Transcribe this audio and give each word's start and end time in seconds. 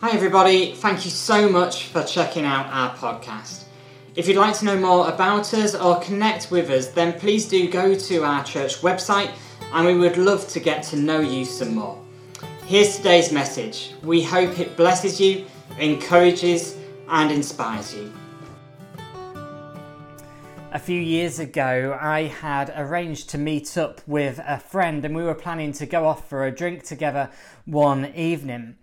Hi, 0.00 0.12
everybody. 0.12 0.74
Thank 0.74 1.04
you 1.04 1.10
so 1.10 1.48
much 1.48 1.86
for 1.86 2.04
checking 2.04 2.44
out 2.44 2.66
our 2.66 2.94
podcast. 2.94 3.64
If 4.14 4.28
you'd 4.28 4.36
like 4.36 4.56
to 4.58 4.64
know 4.64 4.78
more 4.78 5.08
about 5.08 5.52
us 5.52 5.74
or 5.74 5.98
connect 5.98 6.52
with 6.52 6.70
us, 6.70 6.86
then 6.86 7.18
please 7.18 7.48
do 7.48 7.68
go 7.68 7.96
to 7.96 8.22
our 8.22 8.44
church 8.44 8.76
website 8.76 9.32
and 9.72 9.84
we 9.84 9.98
would 9.98 10.16
love 10.16 10.46
to 10.50 10.60
get 10.60 10.84
to 10.84 10.96
know 10.96 11.18
you 11.18 11.44
some 11.44 11.74
more. 11.74 12.00
Here's 12.64 12.96
today's 12.98 13.32
message. 13.32 13.92
We 14.04 14.22
hope 14.22 14.60
it 14.60 14.76
blesses 14.76 15.20
you, 15.20 15.46
encourages, 15.80 16.76
and 17.08 17.32
inspires 17.32 17.92
you. 17.92 18.12
A 20.70 20.78
few 20.78 21.00
years 21.00 21.40
ago, 21.40 21.98
I 22.00 22.26
had 22.26 22.72
arranged 22.76 23.30
to 23.30 23.38
meet 23.38 23.76
up 23.76 24.00
with 24.06 24.38
a 24.46 24.60
friend 24.60 25.04
and 25.04 25.16
we 25.16 25.24
were 25.24 25.34
planning 25.34 25.72
to 25.72 25.86
go 25.86 26.06
off 26.06 26.28
for 26.28 26.46
a 26.46 26.54
drink 26.54 26.84
together 26.84 27.30
one 27.64 28.14
evening 28.14 28.76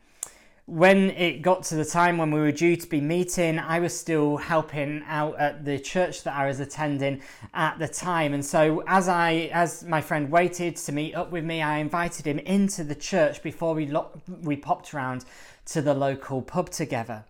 when 0.68 1.12
it 1.12 1.44
got 1.44 1.62
to 1.64 1.76
the 1.76 1.86
time 1.86 2.18
when 2.18 2.32
we 2.32 2.40
were 2.40 2.52
due 2.52 2.76
to 2.76 2.88
be 2.88 3.00
meeting, 3.00 3.60
I 3.60 3.80
was 3.80 3.98
still 3.98 4.38
helping 4.38 5.04
out 5.06 5.38
at 5.38 5.64
the 5.64 5.78
church 5.78 6.24
that 6.24 6.36
I 6.36 6.48
was 6.48 6.60
attending 6.60 7.22
at 7.54 7.78
the 7.78 7.88
time. 7.88 8.34
And 8.34 8.44
so 8.44 8.84
as 8.88 9.08
I 9.08 9.52
as 9.54 9.84
my 9.84 10.02
friend 10.02 10.32
waited 10.32 10.76
to 10.78 10.92
meet 10.92 11.14
up 11.14 11.32
with 11.32 11.44
me, 11.44 11.62
I 11.62 11.78
invited 11.78 12.26
him 12.26 12.40
into 12.40 12.84
the 12.84 12.96
church 12.96 13.44
before 13.44 13.76
we 13.76 13.86
lo- 13.86 14.20
we 14.42 14.56
popped 14.56 14.94
around 14.94 15.26
to 15.66 15.84
the 15.84 15.94
local 15.94 16.42
pub 16.42 16.72
together. 16.72 17.26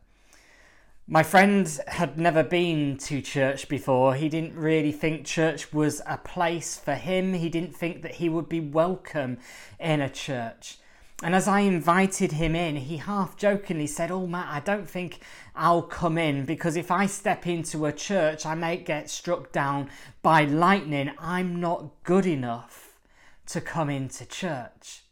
My 1.07 1.21
friend 1.21 1.67
had 1.87 2.17
never 2.17 2.41
been 2.41 2.97
to 2.99 3.21
church 3.21 3.67
before. 3.67 4.15
He 4.15 4.29
didn't 4.29 4.55
really 4.55 4.93
think 4.93 5.25
church 5.25 5.73
was 5.73 6.01
a 6.07 6.17
place 6.17 6.77
for 6.77 6.95
him. 6.95 7.33
He 7.33 7.49
didn't 7.49 7.75
think 7.75 8.01
that 8.01 8.15
he 8.15 8.29
would 8.29 8.47
be 8.47 8.61
welcome 8.61 9.37
in 9.77 9.99
a 9.99 10.09
church. 10.09 10.79
And 11.23 11.33
as 11.33 11.47
I 11.47 11.61
invited 11.61 12.33
him 12.33 12.55
in, 12.55 12.75
he 12.75 12.97
half 12.97 13.37
jokingly 13.37 13.87
said, 13.87 14.11
Oh, 14.11 14.27
Matt, 14.27 14.47
I 14.49 14.59
don't 14.59 14.89
think 14.89 15.19
I'll 15.55 15.81
come 15.81 16.17
in 16.17 16.43
because 16.43 16.75
if 16.75 16.91
I 16.91 17.05
step 17.05 17.47
into 17.47 17.85
a 17.85 17.93
church, 17.93 18.45
I 18.45 18.53
may 18.53 18.77
get 18.77 19.09
struck 19.09 19.51
down 19.53 19.89
by 20.21 20.43
lightning. 20.43 21.11
I'm 21.17 21.59
not 21.61 22.03
good 22.03 22.25
enough 22.25 22.99
to 23.47 23.61
come 23.61 23.89
into 23.89 24.25
church. 24.25 25.03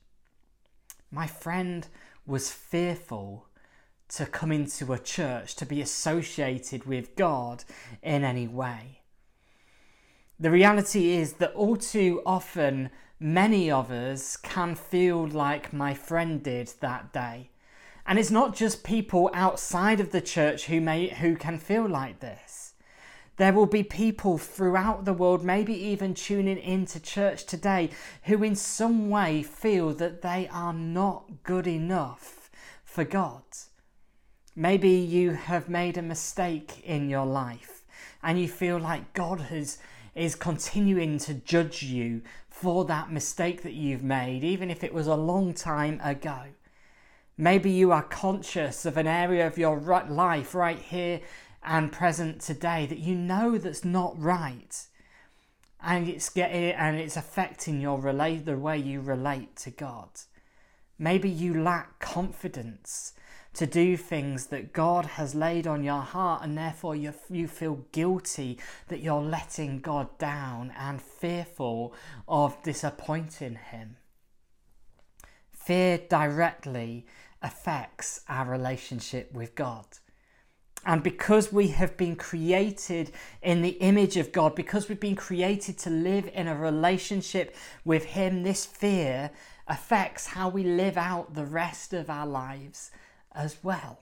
My 1.09 1.27
friend 1.27 1.87
was 2.25 2.51
fearful 2.51 3.47
to 4.09 4.25
come 4.25 4.51
into 4.51 4.91
a 4.93 4.99
church, 4.99 5.55
to 5.55 5.65
be 5.65 5.81
associated 5.81 6.85
with 6.85 7.15
God 7.15 7.63
in 8.01 8.23
any 8.23 8.47
way. 8.47 9.01
The 10.39 10.51
reality 10.51 11.11
is 11.11 11.33
that 11.33 11.53
all 11.53 11.77
too 11.77 12.21
often, 12.25 12.89
many 13.23 13.71
of 13.71 13.89
us 13.89 14.35
can 14.35 14.75
feel 14.75 15.25
like 15.25 15.71
my 15.71 15.93
friend 15.93 16.43
did 16.43 16.73
that 16.81 17.13
day. 17.13 17.49
And 18.05 18.19
it's 18.19 18.29
not 18.29 18.53
just 18.53 18.83
people 18.83 19.29
outside 19.33 20.01
of 20.01 20.11
the 20.11 20.19
church 20.19 20.65
who 20.65 20.81
may 20.81 21.07
who 21.07 21.37
can 21.37 21.57
feel 21.57 21.87
like 21.87 22.19
this. 22.19 22.73
There 23.37 23.53
will 23.53 23.65
be 23.65 23.81
people 23.81 24.37
throughout 24.37 25.05
the 25.05 25.13
world, 25.13 25.43
maybe 25.43 25.73
even 25.73 26.13
tuning 26.13 26.57
into 26.57 26.99
church 26.99 27.45
today, 27.45 27.91
who 28.23 28.43
in 28.43 28.55
some 28.55 29.09
way 29.09 29.41
feel 29.41 29.93
that 29.93 30.21
they 30.21 30.49
are 30.51 30.73
not 30.73 31.43
good 31.43 31.65
enough 31.65 32.51
for 32.83 33.05
God. 33.05 33.43
Maybe 34.53 34.89
you 34.89 35.31
have 35.31 35.69
made 35.69 35.97
a 35.97 36.01
mistake 36.01 36.83
in 36.83 37.09
your 37.09 37.25
life 37.25 37.85
and 38.21 38.39
you 38.39 38.49
feel 38.49 38.77
like 38.77 39.13
God 39.13 39.39
has 39.39 39.79
is 40.15 40.35
continuing 40.35 41.17
to 41.17 41.33
judge 41.33 41.81
you 41.81 42.21
for 42.63 42.85
that 42.85 43.11
mistake 43.11 43.61
that 43.63 43.73
you've 43.73 44.05
made, 44.05 44.41
even 44.41 44.71
if 44.71 44.85
it 44.85 44.93
was 44.93 45.05
a 45.05 45.15
long 45.15 45.53
time 45.53 45.99
ago. 46.01 46.43
Maybe 47.37 47.69
you 47.69 47.91
are 47.91 48.03
conscious 48.03 48.85
of 48.85 48.95
an 48.95 49.05
area 49.05 49.45
of 49.45 49.57
your 49.57 49.77
life 49.77 50.55
right 50.55 50.79
here 50.79 51.19
and 51.61 51.91
present 51.91 52.39
today 52.39 52.85
that 52.85 52.99
you 52.99 53.15
know 53.15 53.57
that's 53.57 53.83
not 53.83 54.17
right. 54.17 54.81
And 55.81 56.07
it's 56.07 56.29
getting 56.29 56.71
and 56.71 56.97
it's 56.97 57.17
affecting 57.17 57.81
your 57.81 57.99
relate 57.99 58.45
the 58.45 58.57
way 58.57 58.77
you 58.77 59.01
relate 59.01 59.57
to 59.57 59.69
God. 59.69 60.11
Maybe 60.97 61.29
you 61.29 61.61
lack 61.61 61.99
confidence 61.99 63.11
to 63.53 63.67
do 63.67 63.95
things 63.95 64.47
that 64.47 64.73
God 64.73 65.05
has 65.05 65.35
laid 65.35 65.67
on 65.67 65.83
your 65.83 66.01
heart, 66.01 66.43
and 66.43 66.57
therefore 66.57 66.95
you, 66.95 67.13
you 67.29 67.47
feel 67.47 67.85
guilty 67.91 68.57
that 68.87 69.01
you're 69.01 69.21
letting 69.21 69.79
God 69.79 70.17
down 70.17 70.73
and 70.77 71.01
fearful 71.01 71.93
of 72.27 72.61
disappointing 72.63 73.55
Him. 73.55 73.97
Fear 75.51 75.99
directly 76.09 77.05
affects 77.41 78.21
our 78.27 78.49
relationship 78.49 79.31
with 79.33 79.53
God. 79.53 79.85
And 80.85 81.01
because 81.01 81.53
we 81.53 81.69
have 81.69 81.95
been 81.95 82.17
created 82.17 83.11
in 83.41 83.61
the 83.61 83.77
image 83.79 84.17
of 84.17 84.33
God, 84.33 84.55
because 84.55 84.89
we've 84.89 84.99
been 84.99 85.15
created 85.15 85.77
to 85.79 85.89
live 85.89 86.29
in 86.33 86.47
a 86.47 86.57
relationship 86.57 87.55
with 87.85 88.03
Him, 88.03 88.43
this 88.43 88.65
fear 88.65 89.31
affects 89.67 90.27
how 90.27 90.49
we 90.49 90.63
live 90.63 90.97
out 90.97 91.35
the 91.35 91.45
rest 91.45 91.93
of 91.93 92.09
our 92.09 92.27
lives 92.27 92.91
as 93.35 93.57
well. 93.63 93.99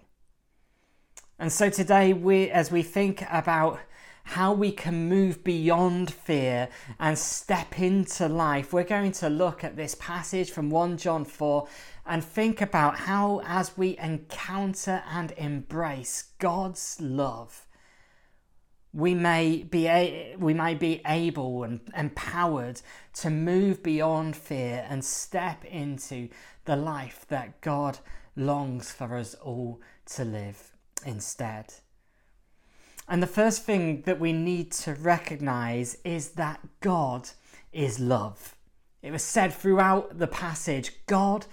And 1.39 1.51
so 1.51 1.69
today, 1.69 2.13
we, 2.13 2.49
as 2.49 2.71
we 2.71 2.83
think 2.83 3.23
about 3.31 3.79
how 4.23 4.53
we 4.53 4.71
can 4.71 5.09
move 5.09 5.43
beyond 5.43 6.13
fear 6.13 6.69
and 6.99 7.17
step 7.17 7.79
into 7.79 8.27
life, 8.27 8.71
we're 8.71 8.83
going 8.83 9.11
to 9.13 9.29
look 9.29 9.63
at 9.63 9.75
this 9.75 9.95
passage 9.95 10.51
from 10.51 10.69
1 10.69 10.97
John 10.97 11.25
4 11.25 11.67
and 12.05 12.23
think 12.23 12.61
about 12.61 12.99
how, 12.99 13.41
as 13.45 13.77
we 13.77 13.97
encounter 13.97 15.03
and 15.09 15.31
embrace 15.37 16.25
God's 16.39 16.97
love, 17.01 17.65
we 18.93 19.15
may 19.15 19.63
be 19.63 19.87
a, 19.87 20.35
we 20.37 20.53
may 20.53 20.75
be 20.75 21.01
able 21.07 21.63
and 21.63 21.79
empowered 21.95 22.81
to 23.13 23.29
move 23.29 23.81
beyond 23.81 24.35
fear 24.35 24.85
and 24.89 25.03
step 25.03 25.63
into 25.65 26.27
the 26.65 26.75
life 26.75 27.25
that 27.29 27.61
God 27.61 27.99
longs 28.35 28.91
for 28.91 29.17
us 29.17 29.33
all 29.35 29.81
to 30.05 30.23
live 30.23 30.71
instead. 31.05 31.73
And 33.07 33.21
the 33.21 33.27
first 33.27 33.63
thing 33.63 34.03
that 34.03 34.19
we 34.19 34.31
need 34.31 34.71
to 34.73 34.93
recognize 34.93 35.97
is 36.05 36.29
that 36.31 36.59
God 36.79 37.29
is 37.73 37.99
love. 37.99 38.55
It 39.01 39.11
was 39.11 39.23
said 39.23 39.53
throughout 39.53 40.19
the 40.19 40.27
passage 40.27 40.93
God 41.07 41.45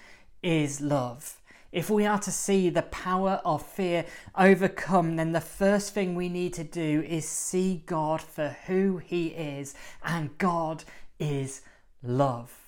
is 0.42 0.80
love. 0.80 1.40
If 1.70 1.90
we 1.90 2.06
are 2.06 2.18
to 2.20 2.30
see 2.30 2.70
the 2.70 2.82
power 2.82 3.42
of 3.44 3.64
fear 3.64 4.06
overcome, 4.36 5.16
then 5.16 5.32
the 5.32 5.40
first 5.40 5.92
thing 5.92 6.14
we 6.14 6.28
need 6.28 6.54
to 6.54 6.64
do 6.64 7.04
is 7.06 7.28
see 7.28 7.82
God 7.84 8.22
for 8.22 8.56
who 8.66 8.98
He 8.98 9.28
is, 9.28 9.74
and 10.02 10.36
God 10.38 10.84
is 11.18 11.60
love. 12.02 12.67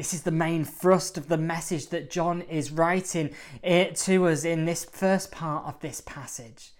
This 0.00 0.14
is 0.14 0.22
the 0.22 0.30
main 0.30 0.64
thrust 0.64 1.18
of 1.18 1.28
the 1.28 1.36
message 1.36 1.88
that 1.88 2.08
John 2.08 2.40
is 2.40 2.70
writing 2.70 3.34
it 3.62 3.96
to 3.96 4.28
us 4.28 4.46
in 4.46 4.64
this 4.64 4.82
first 4.82 5.30
part 5.30 5.66
of 5.66 5.78
this 5.80 6.00
passage. 6.00 6.70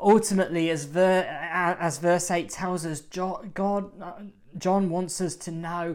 Ultimately, 0.00 0.68
as, 0.70 0.82
ver- 0.82 1.28
as 1.78 1.98
verse 1.98 2.28
8 2.28 2.48
tells 2.48 2.84
us, 2.84 3.02
God, 3.02 4.02
uh, 4.02 4.14
John 4.58 4.90
wants 4.90 5.20
us 5.20 5.36
to 5.36 5.52
know 5.52 5.94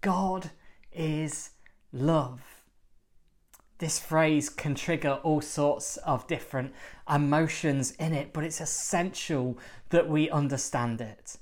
God 0.00 0.52
is 0.92 1.50
love. 1.92 2.40
This 3.78 3.98
phrase 3.98 4.48
can 4.48 4.76
trigger 4.76 5.18
all 5.24 5.40
sorts 5.40 5.96
of 5.96 6.28
different 6.28 6.72
emotions 7.12 7.96
in 7.98 8.14
it, 8.14 8.32
but 8.32 8.44
it's 8.44 8.60
essential 8.60 9.58
that 9.88 10.08
we 10.08 10.30
understand 10.30 11.00
it. 11.00 11.36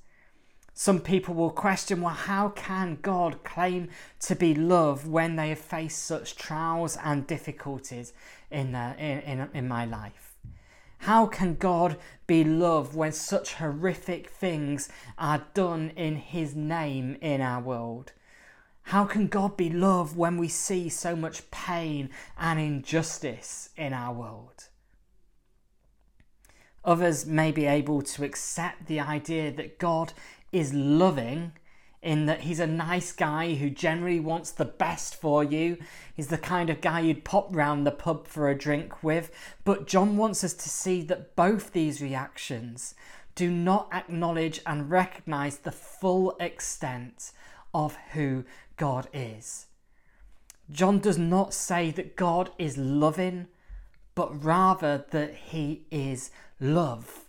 Some 0.80 1.00
people 1.00 1.34
will 1.34 1.50
question, 1.50 2.00
well, 2.00 2.14
how 2.14 2.48
can 2.48 3.00
God 3.02 3.44
claim 3.44 3.90
to 4.20 4.34
be 4.34 4.54
love 4.54 5.06
when 5.06 5.36
they 5.36 5.50
have 5.50 5.58
faced 5.58 6.02
such 6.02 6.36
trials 6.36 6.96
and 7.04 7.26
difficulties 7.26 8.14
in, 8.50 8.74
in, 8.74 9.18
in, 9.20 9.50
in 9.52 9.68
my 9.68 9.84
life? 9.84 10.38
How 11.00 11.26
can 11.26 11.56
God 11.56 11.98
be 12.26 12.44
love 12.44 12.96
when 12.96 13.12
such 13.12 13.56
horrific 13.56 14.30
things 14.30 14.88
are 15.18 15.44
done 15.52 15.92
in 15.96 16.16
His 16.16 16.56
name 16.56 17.18
in 17.20 17.42
our 17.42 17.60
world? 17.60 18.14
How 18.84 19.04
can 19.04 19.26
God 19.26 19.58
be 19.58 19.68
love 19.68 20.16
when 20.16 20.38
we 20.38 20.48
see 20.48 20.88
so 20.88 21.14
much 21.14 21.50
pain 21.50 22.08
and 22.38 22.58
injustice 22.58 23.68
in 23.76 23.92
our 23.92 24.14
world? 24.14 24.68
Others 26.82 27.26
may 27.26 27.52
be 27.52 27.66
able 27.66 28.00
to 28.00 28.24
accept 28.24 28.86
the 28.86 29.00
idea 29.00 29.52
that 29.52 29.78
God 29.78 30.14
is 30.52 30.74
loving 30.74 31.52
in 32.02 32.26
that 32.26 32.40
he's 32.40 32.60
a 32.60 32.66
nice 32.66 33.12
guy 33.12 33.54
who 33.54 33.68
generally 33.68 34.20
wants 34.20 34.50
the 34.50 34.64
best 34.64 35.14
for 35.14 35.44
you. 35.44 35.76
He's 36.14 36.28
the 36.28 36.38
kind 36.38 36.70
of 36.70 36.80
guy 36.80 37.00
you'd 37.00 37.24
pop 37.24 37.54
round 37.54 37.86
the 37.86 37.90
pub 37.90 38.26
for 38.26 38.48
a 38.48 38.58
drink 38.58 39.02
with. 39.02 39.30
But 39.64 39.86
John 39.86 40.16
wants 40.16 40.42
us 40.42 40.54
to 40.54 40.68
see 40.68 41.02
that 41.02 41.36
both 41.36 41.72
these 41.72 42.00
reactions 42.00 42.94
do 43.34 43.50
not 43.50 43.88
acknowledge 43.92 44.60
and 44.66 44.90
recognize 44.90 45.58
the 45.58 45.72
full 45.72 46.36
extent 46.40 47.32
of 47.74 47.96
who 48.12 48.44
God 48.76 49.08
is. 49.12 49.66
John 50.70 51.00
does 51.00 51.18
not 51.18 51.52
say 51.52 51.90
that 51.90 52.16
God 52.16 52.50
is 52.58 52.78
loving 52.78 53.48
but 54.14 54.44
rather 54.44 55.04
that 55.12 55.34
He 55.34 55.84
is 55.90 56.30
love. 56.60 57.28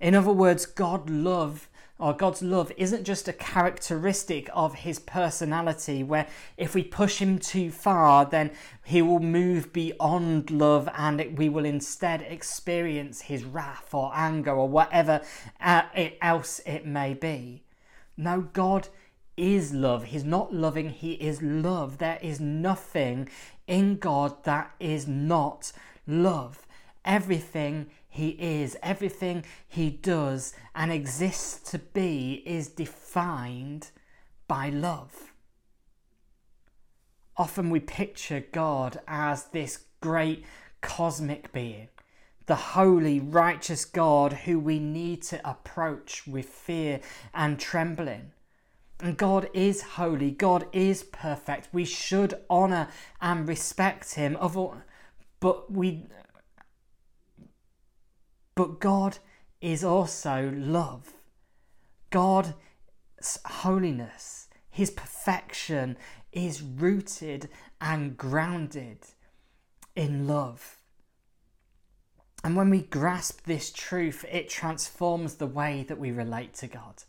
In 0.00 0.14
other 0.14 0.32
words, 0.32 0.66
God 0.66 1.10
love 1.10 1.68
or 2.02 2.12
God's 2.12 2.42
love 2.42 2.72
isn't 2.76 3.04
just 3.04 3.28
a 3.28 3.32
characteristic 3.32 4.50
of 4.52 4.74
his 4.74 4.98
personality 4.98 6.02
where 6.02 6.26
if 6.56 6.74
we 6.74 6.82
push 6.82 7.18
him 7.18 7.38
too 7.38 7.70
far 7.70 8.24
then 8.24 8.50
he 8.84 9.00
will 9.00 9.20
move 9.20 9.72
beyond 9.72 10.50
love 10.50 10.88
and 10.96 11.38
we 11.38 11.48
will 11.48 11.64
instead 11.64 12.20
experience 12.22 13.20
his 13.20 13.44
wrath 13.44 13.94
or 13.94 14.10
anger 14.14 14.50
or 14.50 14.68
whatever 14.68 15.20
uh, 15.60 15.82
else 16.20 16.60
it 16.66 16.84
may 16.84 17.14
be. 17.14 17.62
No, 18.16 18.48
God 18.52 18.88
is 19.36 19.72
love. 19.72 20.06
He's 20.06 20.24
not 20.24 20.52
loving, 20.52 20.90
he 20.90 21.12
is 21.12 21.40
love. 21.40 21.98
There 21.98 22.18
is 22.20 22.40
nothing 22.40 23.28
in 23.68 23.98
God 23.98 24.42
that 24.42 24.74
is 24.80 25.06
not 25.06 25.70
love. 26.04 26.66
Everything 27.04 27.90
he 28.14 28.28
is, 28.38 28.76
everything 28.82 29.42
he 29.66 29.88
does 29.88 30.52
and 30.74 30.92
exists 30.92 31.70
to 31.70 31.78
be 31.78 32.42
is 32.44 32.68
defined 32.68 33.88
by 34.46 34.68
love. 34.68 35.32
Often 37.38 37.70
we 37.70 37.80
picture 37.80 38.44
God 38.52 39.00
as 39.08 39.44
this 39.44 39.86
great 40.02 40.44
cosmic 40.82 41.52
being, 41.52 41.88
the 42.44 42.54
holy, 42.54 43.18
righteous 43.18 43.86
God 43.86 44.34
who 44.44 44.58
we 44.60 44.78
need 44.78 45.22
to 45.22 45.40
approach 45.48 46.26
with 46.26 46.50
fear 46.50 47.00
and 47.32 47.58
trembling. 47.58 48.32
And 49.00 49.16
God 49.16 49.48
is 49.54 49.80
holy, 49.80 50.32
God 50.32 50.66
is 50.74 51.02
perfect. 51.02 51.70
We 51.72 51.86
should 51.86 52.34
honour 52.50 52.88
and 53.22 53.48
respect 53.48 54.16
Him. 54.16 54.36
But 55.40 55.72
we 55.72 56.08
but 58.54 58.80
God 58.80 59.18
is 59.60 59.84
also 59.84 60.52
love. 60.54 61.14
God's 62.10 62.54
holiness, 63.44 64.48
His 64.70 64.90
perfection 64.90 65.96
is 66.32 66.62
rooted 66.62 67.48
and 67.80 68.16
grounded 68.16 68.98
in 69.94 70.26
love. 70.26 70.78
And 72.44 72.56
when 72.56 72.70
we 72.70 72.82
grasp 72.82 73.44
this 73.44 73.70
truth, 73.70 74.24
it 74.30 74.48
transforms 74.48 75.36
the 75.36 75.46
way 75.46 75.84
that 75.88 75.98
we 75.98 76.10
relate 76.10 76.54
to 76.54 76.66
God. 76.66 77.04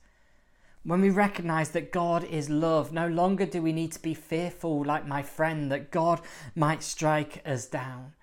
When 0.83 1.01
we 1.01 1.09
recognize 1.09 1.69
that 1.71 1.93
God 1.93 2.23
is 2.25 2.49
love, 2.49 2.91
no 2.91 3.07
longer 3.07 3.45
do 3.45 3.61
we 3.61 3.71
need 3.71 3.93
to 3.93 4.01
be 4.01 4.13
fearful, 4.13 4.83
like 4.83 5.07
my 5.07 5.23
friend, 5.23 5.71
that 5.71 5.91
God 5.91 6.21
might 6.55 6.83
strike 6.83 7.41
us 7.45 7.65
down. 7.65 8.13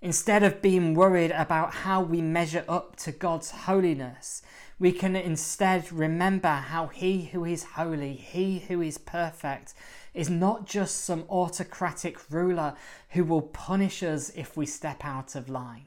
Instead 0.00 0.44
of 0.44 0.62
being 0.62 0.94
worried 0.94 1.32
about 1.32 1.74
how 1.74 2.00
we 2.00 2.22
measure 2.22 2.64
up 2.68 2.94
to 2.94 3.10
God's 3.10 3.50
holiness, 3.50 4.42
we 4.78 4.92
can 4.92 5.16
instead 5.16 5.92
remember 5.92 6.48
how 6.48 6.86
He 6.86 7.26
who 7.26 7.44
is 7.44 7.64
holy, 7.74 8.14
He 8.14 8.60
who 8.60 8.80
is 8.80 8.96
perfect, 8.96 9.74
is 10.14 10.30
not 10.30 10.66
just 10.66 11.04
some 11.04 11.24
autocratic 11.28 12.30
ruler 12.30 12.74
who 13.10 13.24
will 13.24 13.42
punish 13.42 14.04
us 14.04 14.30
if 14.36 14.56
we 14.56 14.66
step 14.66 15.04
out 15.04 15.34
of 15.34 15.48
line, 15.48 15.86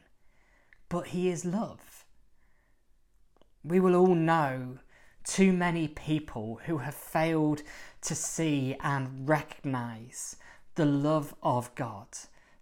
but 0.89 1.07
He 1.07 1.29
is 1.29 1.45
love. 1.45 2.05
We 3.63 3.79
will 3.79 3.95
all 3.95 4.15
know 4.15 4.79
too 5.23 5.53
many 5.53 5.87
people 5.87 6.59
who 6.65 6.79
have 6.79 6.95
failed 6.95 7.61
to 8.01 8.15
see 8.15 8.75
and 8.81 9.29
recognize 9.29 10.35
the 10.75 10.85
love 10.85 11.33
of 11.41 11.73
God 11.75 12.07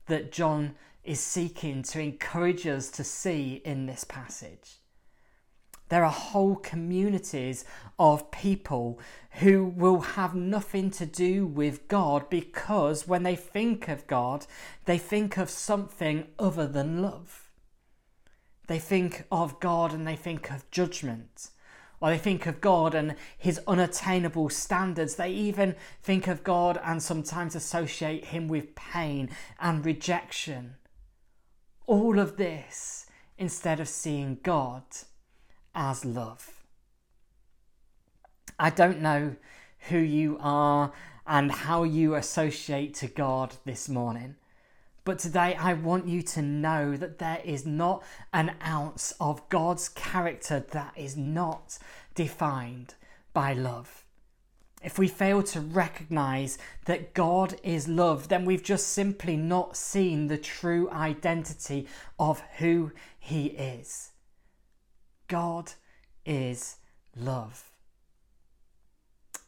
that 0.07 0.31
John 0.31 0.75
is 1.03 1.19
seeking 1.19 1.83
to 1.83 1.99
encourage 1.99 2.67
us 2.67 2.89
to 2.91 3.03
see 3.03 3.61
in 3.65 3.85
this 3.85 4.03
passage. 4.03 4.79
There 5.89 6.05
are 6.05 6.11
whole 6.11 6.55
communities 6.55 7.65
of 7.97 8.29
people 8.29 8.99
who 9.39 9.65
will 9.65 10.01
have 10.01 10.35
nothing 10.35 10.91
to 10.91 11.05
do 11.05 11.47
with 11.47 11.87
God 11.87 12.29
because 12.29 13.07
when 13.07 13.23
they 13.23 13.35
think 13.35 13.87
of 13.87 14.05
God, 14.05 14.45
they 14.85 14.99
think 14.99 15.37
of 15.37 15.49
something 15.49 16.27
other 16.37 16.67
than 16.67 17.01
love. 17.01 17.49
They 18.67 18.77
think 18.77 19.25
of 19.31 19.59
God 19.59 19.91
and 19.91 20.07
they 20.07 20.15
think 20.15 20.51
of 20.51 20.69
judgment. 20.69 21.49
Or 21.99 22.11
they 22.11 22.19
think 22.19 22.45
of 22.45 22.61
God 22.61 22.93
and 22.93 23.15
his 23.35 23.59
unattainable 23.67 24.49
standards. 24.49 25.15
They 25.15 25.31
even 25.31 25.75
think 26.03 26.27
of 26.27 26.43
God 26.43 26.79
and 26.83 27.01
sometimes 27.01 27.55
associate 27.55 28.25
him 28.25 28.47
with 28.47 28.75
pain 28.75 29.31
and 29.59 29.83
rejection 29.83 30.75
all 31.89 32.19
of 32.19 32.37
this 32.37 33.07
instead 33.39 33.79
of 33.79 33.87
seeing 33.87 34.37
God 34.43 34.83
as 35.73 36.05
love. 36.05 36.61
I 38.59 38.69
don't 38.69 39.01
know 39.01 39.35
who 39.89 39.97
you 39.97 40.37
are 40.39 40.93
and 41.25 41.51
how 41.51 41.81
you 41.81 42.13
associate 42.13 42.93
to 42.95 43.07
God 43.07 43.55
this 43.65 43.89
morning. 43.89 44.35
But 45.03 45.17
today 45.17 45.55
I 45.55 45.73
want 45.73 46.07
you 46.07 46.21
to 46.21 46.43
know 46.43 46.95
that 46.95 47.17
there 47.17 47.41
is 47.43 47.65
not 47.65 48.03
an 48.33 48.53
ounce 48.63 49.15
of 49.19 49.49
God's 49.49 49.89
character 49.89 50.63
that 50.71 50.93
is 50.95 51.17
not 51.17 51.79
defined 52.13 52.93
by 53.33 53.53
love. 53.53 54.05
If 54.81 54.97
we 54.97 55.07
fail 55.07 55.43
to 55.43 55.59
recognize 55.59 56.57
that 56.85 57.13
God 57.13 57.59
is 57.63 57.87
love, 57.87 58.29
then 58.29 58.45
we've 58.45 58.63
just 58.63 58.87
simply 58.87 59.35
not 59.35 59.75
seen 59.75 60.27
the 60.27 60.37
true 60.37 60.89
identity 60.89 61.87
of 62.17 62.41
who 62.57 62.91
He 63.19 63.47
is. 63.47 64.11
God 65.27 65.73
is 66.25 66.77
love. 67.15 67.65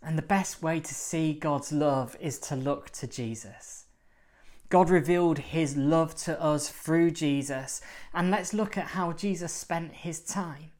And 0.03 0.17
the 0.17 0.23
best 0.23 0.61
way 0.61 0.79
to 0.79 0.93
see 0.93 1.33
God's 1.33 1.71
love 1.71 2.17
is 2.19 2.39
to 2.39 2.55
look 2.55 2.89
to 2.91 3.07
Jesus. 3.07 3.85
God 4.71 4.89
revealed 4.89 5.37
his 5.37 5.75
love 5.75 6.15
to 6.23 6.41
us 6.41 6.69
through 6.69 7.11
Jesus, 7.11 7.81
and 8.13 8.31
let's 8.31 8.53
look 8.53 8.77
at 8.77 8.87
how 8.87 9.11
Jesus 9.11 9.51
spent 9.51 9.91
his 9.91 10.21
time. 10.21 10.71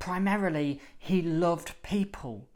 Primarily, 0.00 0.80
he 0.98 1.22
loved 1.22 1.80
people. 1.82 2.48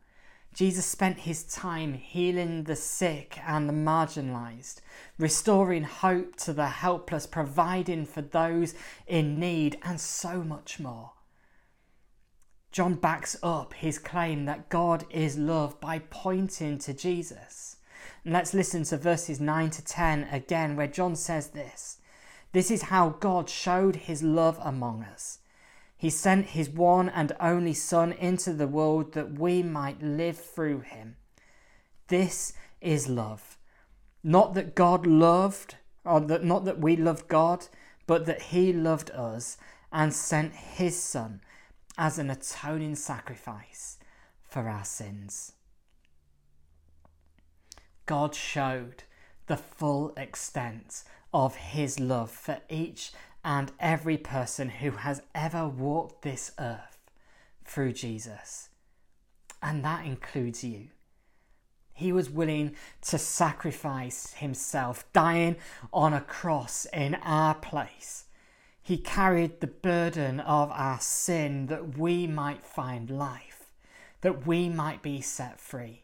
Jesus 0.55 0.87
spent 0.87 1.19
his 1.19 1.43
time 1.43 1.95
healing 1.95 2.63
the 2.63 2.77
sick 2.77 3.41
and 3.45 3.69
the 3.69 3.73
marginalized, 3.73 4.77
restoring 5.19 5.83
hope 5.83 6.37
to 6.37 6.53
the 6.53 6.69
helpless, 6.69 7.27
providing 7.27 8.07
for 8.07 8.23
those 8.23 8.75
in 9.09 9.41
need, 9.41 9.77
and 9.83 10.01
so 10.01 10.45
much 10.45 10.79
more. 10.79 11.11
John 12.71 12.95
backs 12.95 13.37
up 13.43 13.75
his 13.75 13.99
claim 13.99 14.45
that 14.45 14.69
God 14.69 15.05
is 15.11 15.37
love 15.37 15.81
by 15.81 15.99
pointing 15.99 16.79
to 16.79 16.95
Jesus. 16.95 17.77
And 18.23 18.33
let's 18.33 18.55
listen 18.55 18.85
to 18.85 18.97
verses 18.97 19.41
9 19.41 19.71
to 19.71 19.85
10 19.85 20.29
again, 20.31 20.77
where 20.77 20.87
John 20.87 21.17
says 21.17 21.49
this 21.49 21.99
This 22.53 22.71
is 22.71 22.83
how 22.83 23.11
God 23.11 23.51
showed 23.51 23.97
his 23.97 24.23
love 24.23 24.59
among 24.63 25.03
us 25.03 25.41
he 26.05 26.11
sent 26.11 26.49
his 26.49 26.69
one 26.69 27.09
and 27.09 27.33
only 27.41 27.73
Son 27.73 28.13
into 28.13 28.53
the 28.53 28.69
world 28.69 29.15
that 29.15 29.39
we 29.39 29.63
might 29.63 30.03
live 30.03 30.37
through 30.37 30.81
him. 30.81 31.17
This 32.09 32.53
is 32.83 33.09
love. 33.09 33.57
Not 34.23 34.53
that 34.53 34.75
God 34.75 35.07
loved, 35.07 35.77
or 36.05 36.21
that 36.21 36.45
not 36.45 36.67
that 36.67 36.79
we 36.79 36.95
loved 36.95 37.27
God, 37.27 37.69
but 38.07 38.27
that 38.27 38.43
he 38.43 38.71
loved 38.71 39.13
us 39.13 39.57
and 39.91 40.13
sent 40.13 40.53
his 40.53 41.03
Son 41.03 41.41
as 41.97 42.19
an 42.19 42.29
atoning 42.29 42.97
sacrifice 42.97 43.97
for 44.43 44.69
our 44.69 44.85
sins. 44.85 45.53
God 48.05 48.35
showed 48.35 49.05
the 49.47 49.57
full 49.57 50.13
extent 50.19 51.03
of 51.33 51.55
his 51.55 51.99
love 51.99 52.31
for 52.31 52.59
each 52.69 53.13
and 53.45 53.71
every 53.79 54.17
person 54.17 54.71
who 54.71 54.93
has 54.93 55.21
ever 55.35 55.69
walked 55.69 56.23
this 56.23 56.53
earth 56.59 56.99
through 57.65 57.93
Jesus. 57.93 58.71
And 59.63 59.85
that 59.85 60.07
includes 60.07 60.65
you. 60.65 60.89
He 61.93 62.11
was 62.11 62.31
willing 62.31 62.75
to 63.03 63.19
sacrifice 63.19 64.33
himself, 64.35 65.05
dying 65.13 65.57
on 65.93 66.13
a 66.13 66.21
cross 66.21 66.87
in 66.93 67.15
our 67.17 67.55
place. 67.55 68.25
He 68.83 68.97
carried 68.97 69.61
the 69.61 69.67
burden 69.67 70.41
of 70.41 70.71
our 70.73 71.01
sin 71.01 71.67
that 71.67 71.97
we 71.97 72.27
might 72.27 72.67
find 72.67 73.11
life, 73.11 73.71
that 74.23 74.47
we 74.47 74.69
might 74.69 75.03
be 75.03 75.21
set 75.21 75.61
free, 75.61 76.03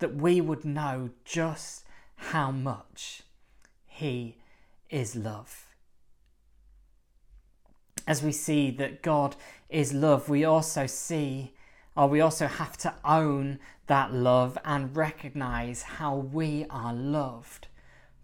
that 0.00 0.14
we 0.14 0.40
would 0.40 0.64
know 0.64 1.10
just 1.24 1.84
how 2.16 2.50
much 2.50 3.22
He 3.86 4.36
is 4.90 5.14
love 5.14 5.67
as 8.08 8.22
we 8.22 8.32
see 8.32 8.70
that 8.70 9.02
God 9.02 9.36
is 9.68 9.92
love, 9.92 10.30
we 10.30 10.42
also 10.42 10.86
see, 10.86 11.52
or 11.94 12.08
we 12.08 12.22
also 12.22 12.46
have 12.46 12.76
to 12.78 12.94
own 13.04 13.58
that 13.86 14.14
love 14.14 14.56
and 14.64 14.96
recognize 14.96 15.82
how 15.82 16.16
we 16.16 16.64
are 16.70 16.94
loved 16.94 17.68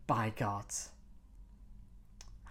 by 0.07 0.33
God. 0.35 0.65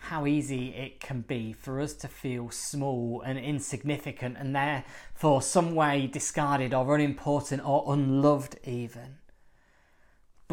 how 0.07 0.25
easy 0.25 0.67
it 0.75 0.99
can 0.99 1.21
be 1.21 1.53
for 1.53 1.79
us 1.79 1.93
to 1.93 2.09
feel 2.09 2.49
small 2.51 3.23
and 3.25 3.39
insignificant 3.39 4.35
and 4.37 4.53
therefore 4.53 5.41
some 5.41 5.73
way 5.73 6.07
discarded 6.07 6.73
or 6.73 6.93
unimportant 6.93 7.65
or 7.65 7.85
unloved, 7.87 8.59
even. 8.65 9.17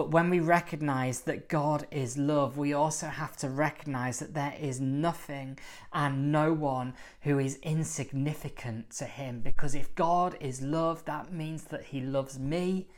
But 0.00 0.12
when 0.12 0.30
we 0.30 0.40
recognize 0.40 1.20
that 1.24 1.50
God 1.50 1.86
is 1.90 2.16
love, 2.16 2.56
we 2.56 2.72
also 2.72 3.08
have 3.08 3.36
to 3.36 3.50
recognize 3.50 4.18
that 4.20 4.32
there 4.32 4.54
is 4.58 4.80
nothing 4.80 5.58
and 5.92 6.32
no 6.32 6.54
one 6.54 6.94
who 7.20 7.38
is 7.38 7.58
insignificant 7.62 8.88
to 8.92 9.04
Him. 9.04 9.40
Because 9.40 9.74
if 9.74 9.94
God 9.94 10.38
is 10.40 10.62
love, 10.62 11.04
that 11.04 11.34
means 11.34 11.64
that 11.64 11.84
He 11.84 12.00
loves 12.00 12.38
me 12.38 12.88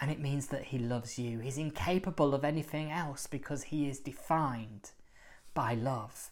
and 0.00 0.12
it 0.12 0.20
means 0.20 0.46
that 0.46 0.66
He 0.66 0.78
loves 0.78 1.18
you. 1.18 1.40
He's 1.40 1.58
incapable 1.58 2.32
of 2.34 2.44
anything 2.44 2.92
else 2.92 3.26
because 3.26 3.64
He 3.64 3.88
is 3.88 3.98
defined 3.98 4.92
by 5.54 5.74
love. 5.74 6.30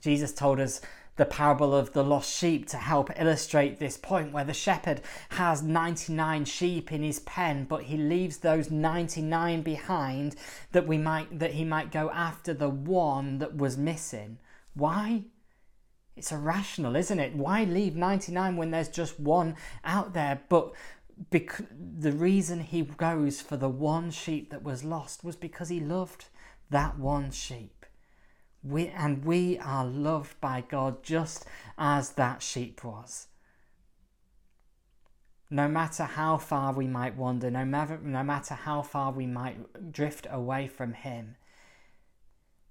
Jesus 0.00 0.32
told 0.32 0.58
us 0.60 0.80
the 1.16 1.24
parable 1.26 1.74
of 1.74 1.92
the 1.92 2.02
lost 2.02 2.34
sheep 2.34 2.66
to 2.68 2.78
help 2.78 3.10
illustrate 3.20 3.78
this 3.78 3.96
point 3.96 4.32
where 4.32 4.44
the 4.44 4.54
shepherd 4.54 5.00
has 5.30 5.62
99 5.62 6.44
sheep 6.46 6.90
in 6.90 7.02
his 7.02 7.20
pen 7.20 7.64
but 7.64 7.84
he 7.84 7.96
leaves 7.96 8.38
those 8.38 8.70
99 8.70 9.62
behind 9.62 10.34
that 10.72 10.86
we 10.86 10.96
might 10.96 11.38
that 11.38 11.52
he 11.52 11.64
might 11.64 11.92
go 11.92 12.10
after 12.10 12.54
the 12.54 12.70
one 12.70 13.38
that 13.38 13.56
was 13.56 13.76
missing. 13.76 14.38
Why? 14.74 15.24
It's 16.16 16.32
irrational 16.32 16.96
isn't 16.96 17.20
it? 17.20 17.36
Why 17.36 17.64
leave 17.64 17.94
99 17.94 18.56
when 18.56 18.70
there's 18.70 18.88
just 18.88 19.20
one 19.20 19.56
out 19.84 20.14
there? 20.14 20.40
But 20.48 20.72
the 21.30 22.12
reason 22.12 22.60
he 22.60 22.82
goes 22.82 23.40
for 23.40 23.56
the 23.56 23.68
one 23.68 24.10
sheep 24.10 24.50
that 24.50 24.62
was 24.62 24.82
lost 24.82 25.22
was 25.22 25.36
because 25.36 25.68
he 25.68 25.78
loved 25.78 26.26
that 26.70 26.98
one 26.98 27.30
sheep 27.30 27.81
we, 28.62 28.88
and 28.88 29.24
we 29.24 29.58
are 29.58 29.84
loved 29.84 30.40
by 30.40 30.62
God 30.68 31.02
just 31.02 31.44
as 31.76 32.10
that 32.10 32.42
sheep 32.42 32.84
was. 32.84 33.26
No 35.50 35.68
matter 35.68 36.04
how 36.04 36.38
far 36.38 36.72
we 36.72 36.86
might 36.86 37.16
wander, 37.16 37.50
no 37.50 37.64
matter, 37.64 37.98
no 38.02 38.22
matter 38.22 38.54
how 38.54 38.82
far 38.82 39.12
we 39.12 39.26
might 39.26 39.92
drift 39.92 40.26
away 40.30 40.66
from 40.66 40.94
Him, 40.94 41.36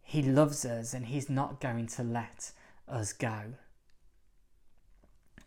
He 0.02 0.22
loves 0.22 0.66
us 0.66 0.94
and 0.94 1.06
He's 1.06 1.30
not 1.30 1.62
going 1.62 1.88
to 1.88 2.04
let 2.04 2.52
us 2.88 3.14
go. 3.14 3.54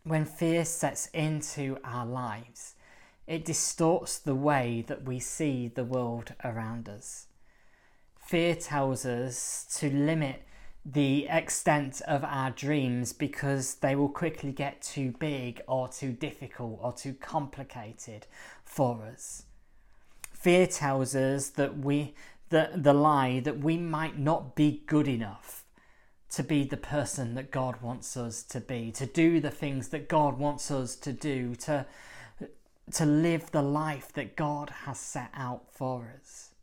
When 0.05 0.27
fear 0.27 0.65
sets 0.65 1.07
into 1.09 1.79
our 1.83 2.07
lives, 2.07 2.75
it 3.27 3.45
distorts 3.45 4.19
the 4.19 4.35
way 4.35 4.85
that 4.87 5.05
we 5.05 5.19
see 5.19 5.69
the 5.69 5.85
world 5.85 6.35
around 6.45 6.89
us 6.89 7.27
fear 8.25 8.55
tells 8.55 9.05
us 9.05 9.67
to 9.79 9.91
limit 9.91 10.43
the 10.85 11.27
extent 11.29 12.03
of 12.07 12.23
our 12.25 12.51
dreams 12.51 13.13
because 13.13 13.77
they 13.77 13.97
will 13.97 14.09
quickly 14.09 14.53
get 14.53 14.83
too 14.83 15.13
big 15.19 15.63
or 15.67 15.89
too 15.89 16.13
difficult 16.13 16.79
or 16.83 16.93
too 16.93 17.15
complicated 17.15 18.27
for 18.65 19.05
us. 19.05 19.45
Fear 20.33 20.67
tells 20.67 21.15
us 21.15 21.51
that 21.51 21.79
we 21.79 22.15
the, 22.51 22.71
the 22.75 22.93
lie 22.93 23.41
that 23.41 23.59
we 23.59 23.79
might 23.79 24.19
not 24.19 24.55
be 24.55 24.83
good 24.87 25.09
enough 25.09 25.65
to 26.31 26.43
be 26.43 26.65
the 26.65 26.77
person 26.77 27.35
that 27.35 27.51
God 27.51 27.81
wants 27.81 28.17
us 28.17 28.43
to 28.45 28.61
be, 28.61 28.93
to 28.93 29.07
do 29.07 29.41
the 29.41 29.51
things 29.51 29.89
that 29.89 30.09
God 30.09 30.39
wants 30.39 30.71
us 30.71 30.97
to 30.97 31.13
do, 31.13 31.55
to 31.57 31.87
to 32.93 33.07
live 33.07 33.51
the 33.51 33.63
life 33.63 34.13
that 34.13 34.37
God 34.37 34.69
has 34.85 34.99
set 34.99 35.31
out 35.35 35.65
for 35.73 36.15
us. 36.21 36.54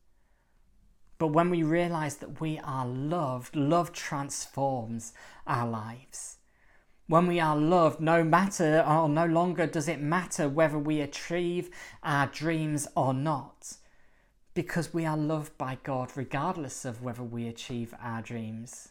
But 1.22 1.34
when 1.34 1.51
we 1.51 1.62
realize 1.62 2.16
that 2.16 2.42
we 2.42 2.60
are 2.63 2.88
loved, 2.88 3.56
love 3.56 3.94
transforms 3.94 5.13
our 5.46 5.70
lives. 5.70 6.38
When 7.06 7.28
we 7.28 7.40
are 7.40 7.56
loved, 7.56 8.00
no 8.00 8.24
matter 8.24 8.84
or 8.88 9.08
no 9.08 9.28
longer 9.28 9.68
does 9.68 9.88
it 9.88 10.01
matter 10.01 10.50
whether 10.50 10.80
we 10.80 11.00
achieve 11.00 11.70
our 12.01 12.25
dreams 12.25 12.88
or 12.96 13.13
not, 13.13 13.78
because 14.56 14.96
we 14.96 15.06
are 15.06 15.16
loved 15.16 15.56
by 15.60 15.78
God 15.84 16.10
regardless 16.16 16.86
of 16.86 17.04
whether 17.04 17.22
we 17.22 17.48
achieve 17.48 17.94
our 18.01 18.24
dreams. 18.24 18.90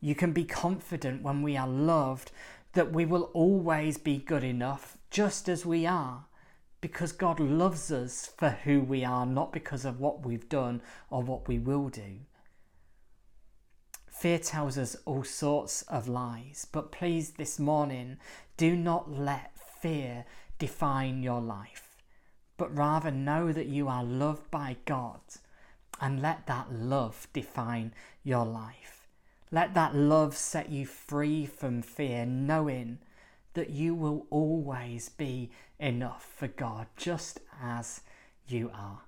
You 0.00 0.14
can 0.14 0.30
be 0.30 0.44
confident 0.44 1.24
when 1.24 1.42
we 1.42 1.56
are 1.56 1.66
loved 1.66 2.30
that 2.74 2.92
we 2.92 3.04
will 3.04 3.32
always 3.34 3.98
be 3.98 4.18
good 4.18 4.44
enough 4.44 4.96
just 5.10 5.48
as 5.48 5.66
we 5.66 5.84
are 5.84 6.26
because 6.84 7.12
God 7.12 7.40
loves 7.40 7.90
us 7.90 8.30
for 8.36 8.50
who 8.50 8.82
we 8.82 9.06
are, 9.06 9.24
not 9.24 9.54
because 9.54 9.86
of 9.86 10.00
what 10.00 10.26
we've 10.26 10.50
done 10.50 10.82
or 11.08 11.22
what 11.22 11.48
we 11.48 11.58
will 11.58 11.88
do. 11.88 12.18
Fear 14.10 14.40
tells 14.40 14.76
us 14.76 14.94
all 15.06 15.24
sorts 15.24 15.80
of 15.88 16.08
lies, 16.08 16.66
but 16.70 16.92
please, 16.92 17.30
this 17.30 17.58
morning, 17.58 18.18
do 18.58 18.76
not 18.76 19.10
let 19.10 19.52
fear 19.80 20.26
define 20.58 21.22
your 21.22 21.40
life, 21.40 21.96
but 22.58 22.76
rather 22.76 23.10
know 23.10 23.50
that 23.50 23.68
you 23.68 23.88
are 23.88 24.04
loved 24.04 24.50
by 24.50 24.76
God 24.84 25.20
and 26.02 26.20
let 26.20 26.46
that 26.48 26.70
love 26.70 27.28
define 27.32 27.94
your 28.22 28.44
life. 28.44 29.08
Let 29.50 29.72
that 29.72 29.94
love 29.94 30.36
set 30.36 30.68
you 30.68 30.84
free 30.84 31.46
from 31.46 31.80
fear, 31.80 32.26
knowing 32.26 32.98
that 33.54 33.70
you 33.70 33.94
will 33.94 34.26
always 34.30 35.08
be 35.08 35.50
enough 35.78 36.32
for 36.36 36.48
God 36.48 36.86
just 36.96 37.40
as 37.62 38.00
you 38.46 38.70
are. 38.74 39.02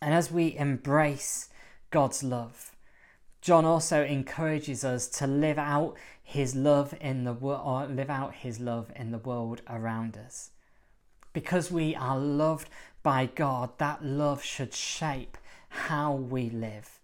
And 0.00 0.14
as 0.14 0.30
we 0.30 0.56
embrace 0.56 1.48
God's 1.90 2.22
love, 2.22 2.76
John 3.40 3.64
also 3.64 4.04
encourages 4.04 4.84
us 4.84 5.08
to 5.08 5.26
live 5.26 5.58
out 5.58 5.96
his 6.22 6.54
love 6.54 6.94
in 7.00 7.24
the 7.24 7.32
world 7.32 7.62
or 7.64 7.82
uh, 7.82 7.86
live 7.86 8.10
out 8.10 8.34
his 8.34 8.60
love 8.60 8.92
in 8.94 9.12
the 9.12 9.18
world 9.18 9.62
around 9.68 10.16
us. 10.16 10.50
Because 11.32 11.70
we 11.70 11.94
are 11.94 12.18
loved 12.18 12.68
by 13.02 13.26
God, 13.26 13.70
that 13.78 14.04
love 14.04 14.42
should 14.42 14.74
shape 14.74 15.38
how 15.68 16.12
we 16.12 16.50
live. 16.50 16.97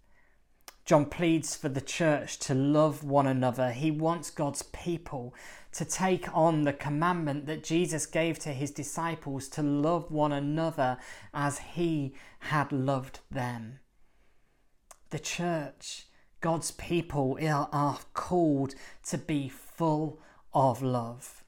John 0.85 1.07
pleads 1.07 1.57
for 1.57 1.71
the 1.71 1.81
church 1.81 2.39
to 2.41 2.55
love 2.55 3.03
one 3.03 3.27
another. 3.27 3.73
He 3.73 3.91
wants 3.91 4.31
God's 4.31 4.63
people 4.63 5.35
to 5.73 5.85
take 5.85 6.29
on 6.37 6.63
the 6.63 6.75
commandment 6.75 7.47
that 7.47 7.65
Jesus 7.65 8.05
gave 8.05 8.39
to 8.41 8.51
his 8.51 8.71
disciples 8.71 9.49
to 9.51 9.63
love 9.63 10.11
one 10.11 10.33
another 10.33 10.99
as 11.33 11.59
he 11.59 12.15
had 12.41 12.71
loved 12.71 13.21
them. 13.31 13.79
The 15.09 15.19
church, 15.19 16.07
God's 16.43 16.71
people, 16.73 17.39
are 17.41 17.99
called 18.13 18.75
to 19.05 19.17
be 19.17 19.49
full 19.49 20.21
of 20.53 20.83
love. 20.83 21.44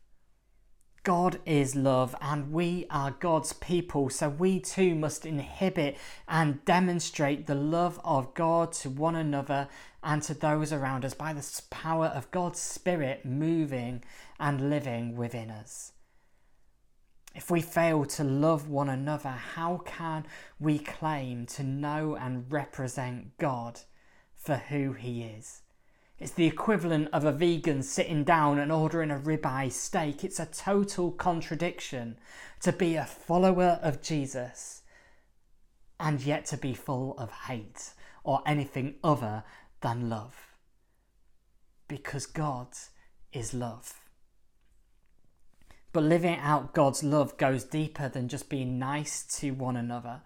God 1.06 1.38
is 1.46 1.76
love 1.76 2.16
and 2.20 2.50
we 2.50 2.84
are 2.90 3.12
God's 3.12 3.52
people, 3.52 4.10
so 4.10 4.28
we 4.28 4.58
too 4.58 4.96
must 4.96 5.24
inhibit 5.24 5.96
and 6.26 6.64
demonstrate 6.64 7.46
the 7.46 7.54
love 7.54 8.00
of 8.04 8.34
God 8.34 8.72
to 8.72 8.90
one 8.90 9.14
another 9.14 9.68
and 10.02 10.20
to 10.24 10.34
those 10.34 10.72
around 10.72 11.04
us 11.04 11.14
by 11.14 11.32
the 11.32 11.48
power 11.70 12.06
of 12.06 12.32
God's 12.32 12.58
Spirit 12.58 13.24
moving 13.24 14.02
and 14.40 14.68
living 14.68 15.14
within 15.14 15.48
us. 15.48 15.92
If 17.36 17.52
we 17.52 17.60
fail 17.60 18.04
to 18.06 18.24
love 18.24 18.68
one 18.68 18.88
another, 18.88 19.30
how 19.30 19.82
can 19.84 20.26
we 20.58 20.80
claim 20.80 21.46
to 21.46 21.62
know 21.62 22.16
and 22.16 22.50
represent 22.50 23.38
God 23.38 23.78
for 24.34 24.56
who 24.56 24.94
He 24.94 25.22
is? 25.22 25.62
It's 26.18 26.32
the 26.32 26.46
equivalent 26.46 27.08
of 27.12 27.24
a 27.24 27.32
vegan 27.32 27.82
sitting 27.82 28.24
down 28.24 28.58
and 28.58 28.72
ordering 28.72 29.10
a 29.10 29.18
ribeye 29.18 29.70
steak. 29.70 30.24
It's 30.24 30.40
a 30.40 30.46
total 30.46 31.12
contradiction 31.12 32.16
to 32.60 32.72
be 32.72 32.96
a 32.96 33.04
follower 33.04 33.78
of 33.82 34.00
Jesus 34.00 34.82
and 36.00 36.22
yet 36.22 36.46
to 36.46 36.56
be 36.56 36.72
full 36.72 37.14
of 37.18 37.30
hate 37.30 37.90
or 38.24 38.42
anything 38.46 38.94
other 39.04 39.44
than 39.82 40.08
love. 40.08 40.34
Because 41.86 42.26
God 42.26 42.68
is 43.32 43.52
love. 43.52 44.00
But 45.92 46.04
living 46.04 46.36
out 46.36 46.74
God's 46.74 47.02
love 47.02 47.36
goes 47.36 47.64
deeper 47.64 48.08
than 48.08 48.28
just 48.28 48.48
being 48.48 48.78
nice 48.78 49.22
to 49.38 49.50
one 49.52 49.76
another. 49.76 50.22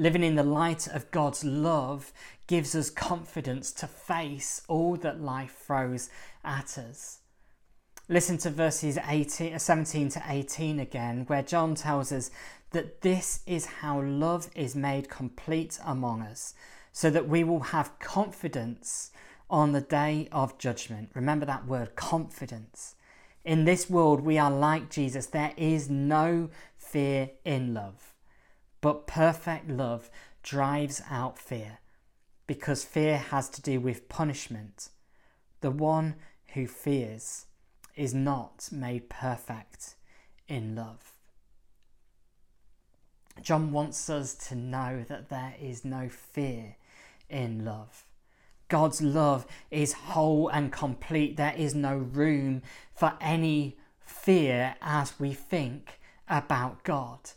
Living 0.00 0.24
in 0.24 0.34
the 0.34 0.42
light 0.42 0.88
of 0.88 1.10
God's 1.10 1.44
love 1.44 2.10
gives 2.46 2.74
us 2.74 2.88
confidence 2.88 3.70
to 3.72 3.86
face 3.86 4.62
all 4.66 4.96
that 4.96 5.20
life 5.20 5.62
throws 5.66 6.08
at 6.42 6.78
us. 6.78 7.18
Listen 8.08 8.38
to 8.38 8.48
verses 8.48 8.96
18, 9.06 9.58
17 9.58 10.08
to 10.08 10.22
18 10.26 10.80
again, 10.80 11.24
where 11.26 11.42
John 11.42 11.74
tells 11.74 12.12
us 12.12 12.30
that 12.70 13.02
this 13.02 13.40
is 13.46 13.66
how 13.66 14.00
love 14.00 14.48
is 14.54 14.74
made 14.74 15.10
complete 15.10 15.78
among 15.84 16.22
us, 16.22 16.54
so 16.92 17.10
that 17.10 17.28
we 17.28 17.44
will 17.44 17.60
have 17.60 17.98
confidence 17.98 19.10
on 19.50 19.72
the 19.72 19.82
day 19.82 20.30
of 20.32 20.56
judgment. 20.56 21.10
Remember 21.12 21.44
that 21.44 21.66
word, 21.66 21.94
confidence. 21.94 22.94
In 23.44 23.66
this 23.66 23.90
world, 23.90 24.22
we 24.22 24.38
are 24.38 24.50
like 24.50 24.88
Jesus. 24.88 25.26
There 25.26 25.52
is 25.58 25.90
no 25.90 26.48
fear 26.78 27.32
in 27.44 27.74
love. 27.74 28.09
But 28.80 29.06
perfect 29.06 29.68
love 29.68 30.10
drives 30.42 31.02
out 31.10 31.38
fear 31.38 31.78
because 32.46 32.82
fear 32.82 33.18
has 33.18 33.48
to 33.50 33.62
do 33.62 33.78
with 33.80 34.08
punishment. 34.08 34.88
The 35.60 35.70
one 35.70 36.16
who 36.54 36.66
fears 36.66 37.46
is 37.94 38.14
not 38.14 38.68
made 38.72 39.08
perfect 39.08 39.94
in 40.48 40.74
love. 40.74 41.12
John 43.42 43.72
wants 43.72 44.10
us 44.10 44.34
to 44.48 44.54
know 44.54 45.04
that 45.08 45.28
there 45.28 45.54
is 45.60 45.84
no 45.84 46.08
fear 46.08 46.76
in 47.28 47.64
love. 47.64 48.04
God's 48.68 49.02
love 49.02 49.46
is 49.70 49.92
whole 49.92 50.48
and 50.48 50.72
complete. 50.72 51.36
There 51.36 51.54
is 51.56 51.74
no 51.74 51.96
room 51.96 52.62
for 52.94 53.14
any 53.20 53.76
fear 54.00 54.76
as 54.80 55.18
we 55.18 55.32
think 55.32 56.00
about 56.28 56.84
God. 56.84 57.30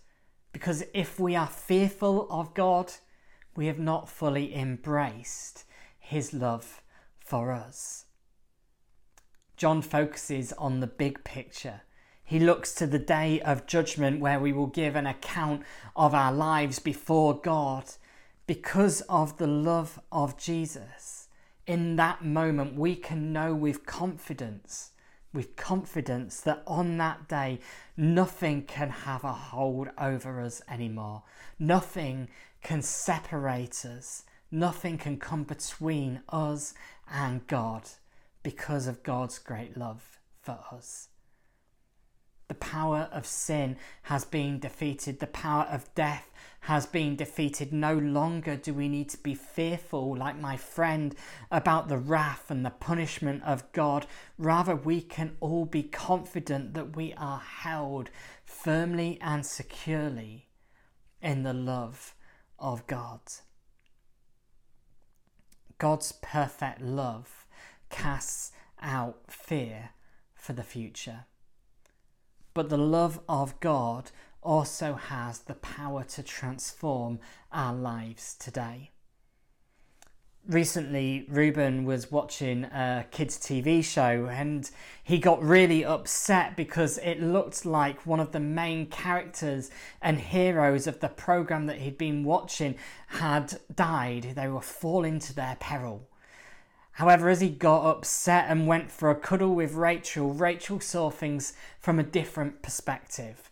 Because 0.53 0.86
if 0.93 1.19
we 1.19 1.36
are 1.36 1.48
fearful 1.48 2.27
of 2.29 2.53
God, 2.53 2.93
we 3.55 3.65
have 3.65 3.79
not 3.79 4.07
fully 4.07 4.55
embraced 4.55 5.65
his 6.00 6.33
love 6.33 6.81
for 7.19 7.51
us. 7.51 8.05
John 9.57 9.81
focuses 9.81 10.53
on 10.53 10.79
the 10.79 10.88
big 10.88 11.24
picture. 11.24 11.81
He 12.24 12.39
looks 12.39 12.74
to 12.75 12.88
the 12.88 13.00
day 13.00 13.41
of 13.41 13.67
judgment 13.67 14.22
where 14.22 14.39
we 14.39 14.53
will 14.53 14.67
give 14.67 14.95
an 14.95 15.05
account 15.05 15.63
of 15.95 16.13
our 16.13 16.31
lives 16.31 16.79
before 16.79 17.39
God 17.39 17.86
because 18.48 19.01
of 19.01 19.38
the 19.38 19.48
love 19.48 20.00
of 20.12 20.38
Jesus. 20.38 21.27
In 21.67 21.95
that 21.98 22.24
moment, 22.24 22.75
we 22.75 22.95
can 22.95 23.31
know 23.31 23.53
with 23.53 23.86
confidence, 23.86 24.91
with 25.33 25.55
confidence 25.55 26.39
that 26.41 26.63
on 26.67 26.97
that 26.97 27.27
day, 27.27 27.59
nothing 27.97 28.63
can 28.63 28.89
have 28.89 29.23
a 29.23 29.33
hold 29.33 29.89
over 29.97 30.39
us 30.41 30.61
anymore. 30.69 31.23
Nothing 31.57 32.29
can 32.61 32.81
separate 32.81 33.85
us. 33.85 34.23
Nothing 34.51 34.97
can 34.97 35.17
come 35.17 35.43
between 35.43 36.21
us 36.29 36.73
and 37.11 37.45
God 37.47 37.89
because 38.43 38.87
of 38.87 39.03
God's 39.03 39.39
great 39.39 39.75
love 39.75 40.19
for 40.41 40.59
us. 40.71 41.09
The 42.47 42.55
power 42.55 43.09
of 43.12 43.25
sin 43.25 43.77
has 44.03 44.25
been 44.25 44.59
defeated. 44.59 45.19
The 45.19 45.27
power 45.27 45.63
of 45.63 45.93
death 45.95 46.29
has 46.62 46.85
been 46.85 47.15
defeated. 47.15 47.73
No 47.73 47.97
longer 47.97 48.55
do 48.55 48.73
we 48.73 48.88
need 48.88 49.09
to 49.09 49.17
be 49.17 49.33
fearful, 49.33 50.15
like 50.15 50.38
my 50.39 50.57
friend, 50.57 51.15
about 51.51 51.88
the 51.88 51.97
wrath 51.97 52.51
and 52.51 52.65
the 52.65 52.69
punishment 52.69 53.43
of 53.43 53.71
God. 53.71 54.05
Rather, 54.38 54.75
we 54.75 55.01
can 55.01 55.35
all 55.39 55.65
be 55.65 55.83
confident 55.83 56.73
that 56.73 56.95
we 56.95 57.13
are 57.13 57.39
held 57.39 58.09
firmly 58.45 59.17
and 59.21 59.45
securely 59.45 60.47
in 61.21 61.43
the 61.43 61.53
love 61.53 62.15
of 62.59 62.85
God. 62.88 63.21
God's 65.77 66.13
perfect 66.21 66.81
love 66.81 67.45
casts 67.89 68.51
out 68.81 69.19
fear 69.27 69.89
for 70.35 70.53
the 70.53 70.63
future. 70.63 71.25
But 72.53 72.69
the 72.69 72.77
love 72.77 73.19
of 73.27 73.60
God 73.60 74.12
also 74.41 74.93
has 74.93 75.39
the 75.39 75.55
power 75.55 76.03
to 76.03 76.24
transform 76.24 77.19
our 77.51 77.74
lives 77.74 78.36
today 78.36 78.91
recently 80.48 81.25
Ruben 81.29 81.86
was 81.86 82.12
watching 82.12 82.65
a 82.65 83.05
kids 83.12 83.38
TV 83.38 83.83
show 83.83 84.27
and 84.29 84.69
he 85.03 85.17
got 85.17 85.41
really 85.41 85.86
upset 85.86 86.57
because 86.57 86.98
it 86.98 87.22
looked 87.22 87.65
like 87.65 88.05
one 88.05 88.19
of 88.19 88.31
the 88.31 88.39
main 88.39 88.88
characters 88.88 89.72
and 90.01 90.19
heroes 90.19 90.86
of 90.86 91.00
the 91.00 91.07
program 91.07 91.67
that 91.67 91.77
he'd 91.77 91.98
been 91.98 92.24
watching 92.24 92.75
had 93.07 93.60
died. 93.74 94.33
They 94.36 94.48
were 94.48 94.62
falling 94.62 95.19
to 95.19 95.33
their 95.33 95.55
peril. 95.60 96.10
However, 96.93 97.29
as 97.29 97.41
he 97.41 97.50
got 97.50 97.89
upset 97.89 98.46
and 98.50 98.68
went 98.68 98.91
for 98.91 99.09
a 99.09 99.15
cuddle 99.15 99.55
with 99.55 99.74
Rachel, 99.74 100.31
Rachel 100.31 100.79
saw 100.79 101.09
things 101.09 101.53
from 101.79 102.00
a 102.00 102.03
different 102.03 102.61
perspective. 102.61 103.50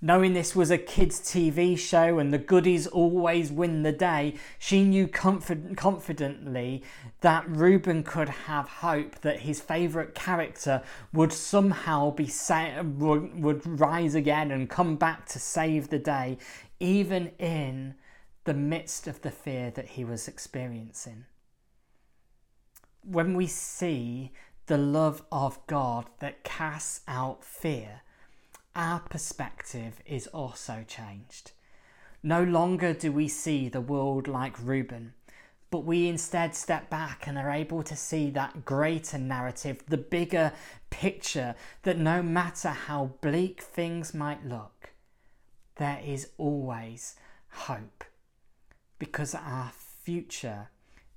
Knowing 0.00 0.32
this 0.32 0.54
was 0.54 0.70
a 0.70 0.78
kids' 0.78 1.18
TV 1.18 1.76
show 1.76 2.20
and 2.20 2.32
the 2.32 2.38
goodies 2.38 2.86
always 2.86 3.50
win 3.50 3.82
the 3.82 3.90
day, 3.90 4.32
she 4.56 4.84
knew 4.84 5.08
confid- 5.08 5.76
confidently 5.76 6.84
that 7.20 7.50
Ruben 7.50 8.04
could 8.04 8.28
have 8.28 8.68
hope 8.68 9.20
that 9.22 9.40
his 9.40 9.60
favourite 9.60 10.14
character 10.14 10.80
would 11.12 11.32
somehow 11.32 12.12
be 12.12 12.28
sa- 12.28 12.80
would, 12.80 13.42
would 13.42 13.80
rise 13.80 14.14
again 14.14 14.52
and 14.52 14.70
come 14.70 14.94
back 14.94 15.26
to 15.26 15.40
save 15.40 15.88
the 15.88 15.98
day, 15.98 16.38
even 16.78 17.32
in 17.40 17.96
the 18.44 18.54
midst 18.54 19.08
of 19.08 19.22
the 19.22 19.32
fear 19.32 19.72
that 19.72 19.88
he 19.88 20.04
was 20.04 20.28
experiencing. 20.28 21.24
When 23.02 23.34
we 23.34 23.46
see 23.46 24.32
the 24.66 24.78
love 24.78 25.22
of 25.32 25.66
God 25.66 26.06
that 26.20 26.44
casts 26.44 27.00
out 27.08 27.44
fear, 27.44 28.02
our 28.76 29.00
perspective 29.00 30.00
is 30.06 30.26
also 30.28 30.84
changed. 30.86 31.52
No 32.22 32.42
longer 32.42 32.92
do 32.92 33.12
we 33.12 33.28
see 33.28 33.68
the 33.68 33.80
world 33.80 34.28
like 34.28 34.58
Ruben, 34.62 35.14
but 35.70 35.84
we 35.84 36.08
instead 36.08 36.54
step 36.54 36.88
back 36.90 37.26
and 37.26 37.38
are 37.38 37.50
able 37.50 37.82
to 37.82 37.96
see 37.96 38.30
that 38.30 38.64
greater 38.64 39.18
narrative, 39.18 39.82
the 39.86 39.96
bigger 39.96 40.52
picture 40.90 41.54
that 41.82 41.98
no 41.98 42.22
matter 42.22 42.70
how 42.70 43.12
bleak 43.20 43.62
things 43.62 44.14
might 44.14 44.46
look, 44.46 44.90
there 45.76 46.00
is 46.04 46.30
always 46.38 47.16
hope 47.50 48.04
because 48.98 49.34
our 49.34 49.72
future 50.02 50.68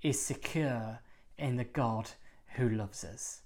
is 0.01 0.19
secure 0.21 0.99
in 1.41 1.57
the 1.57 1.63
God 1.63 2.11
who 2.55 2.69
loves 2.69 3.03
us. 3.03 3.41